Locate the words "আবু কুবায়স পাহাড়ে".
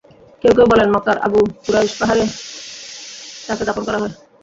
1.25-2.23